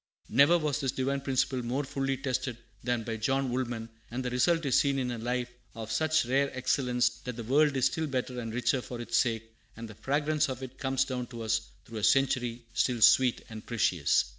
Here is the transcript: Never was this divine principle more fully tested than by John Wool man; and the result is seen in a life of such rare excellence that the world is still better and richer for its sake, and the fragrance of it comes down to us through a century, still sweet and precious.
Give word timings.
Never 0.29 0.57
was 0.57 0.79
this 0.81 0.91
divine 0.93 1.21
principle 1.21 1.61
more 1.61 1.83
fully 1.83 2.17
tested 2.17 2.57
than 2.83 3.03
by 3.03 3.17
John 3.17 3.51
Wool 3.51 3.65
man; 3.65 3.87
and 4.09 4.25
the 4.25 4.31
result 4.31 4.65
is 4.65 4.75
seen 4.79 4.97
in 4.97 5.11
a 5.11 5.19
life 5.19 5.51
of 5.75 5.91
such 5.91 6.25
rare 6.25 6.49
excellence 6.57 7.09
that 7.25 7.35
the 7.35 7.43
world 7.43 7.77
is 7.77 7.85
still 7.85 8.07
better 8.07 8.39
and 8.39 8.51
richer 8.51 8.81
for 8.81 8.99
its 8.99 9.15
sake, 9.17 9.55
and 9.77 9.87
the 9.87 9.93
fragrance 9.93 10.49
of 10.49 10.63
it 10.63 10.79
comes 10.79 11.05
down 11.05 11.27
to 11.27 11.43
us 11.43 11.61
through 11.85 11.99
a 11.99 12.03
century, 12.03 12.65
still 12.73 12.99
sweet 12.99 13.43
and 13.51 13.63
precious. 13.67 14.25